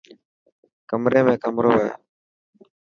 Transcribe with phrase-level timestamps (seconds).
[0.89, 1.89] ڪمري ۾ ڪمرو هي.